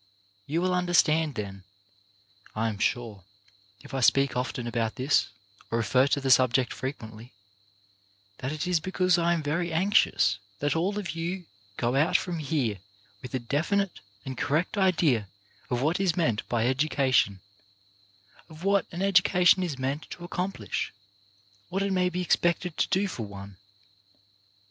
[0.47, 1.63] You will understand, then,
[2.55, 3.23] I am sure,
[3.81, 5.27] if I speak often about this,
[5.69, 7.33] or refer to the subject frequently,
[8.39, 11.45] that it is because I am very anxious that all of you
[11.77, 12.79] go out from here
[13.21, 15.27] with a definite and correct idea
[15.69, 17.39] of what is meant by education,
[18.49, 20.91] of what an education is meant to accomplish,
[21.69, 23.55] what it may be expected to do for one.